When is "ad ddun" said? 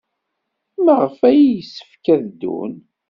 2.13-2.73